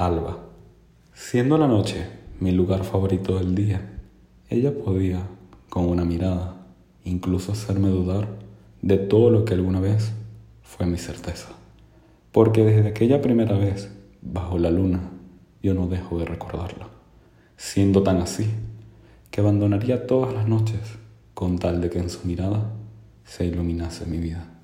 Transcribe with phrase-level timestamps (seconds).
[0.00, 0.38] Alba.
[1.12, 2.06] Siendo la noche
[2.40, 4.00] mi lugar favorito del día,
[4.48, 5.26] ella podía,
[5.68, 6.56] con una mirada,
[7.04, 8.26] incluso hacerme dudar
[8.80, 10.12] de todo lo que alguna vez
[10.62, 11.50] fue mi certeza.
[12.32, 13.90] Porque desde aquella primera vez,
[14.22, 15.00] bajo la luna,
[15.62, 16.88] yo no dejo de recordarla,
[17.58, 18.48] siendo tan así
[19.30, 20.80] que abandonaría todas las noches
[21.34, 22.72] con tal de que en su mirada
[23.26, 24.59] se iluminase mi vida.